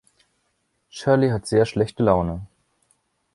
Shirley 0.89 1.29
hat 1.29 1.45
sehr 1.45 1.67
schlechte 1.67 2.01
Laune. 2.01 2.47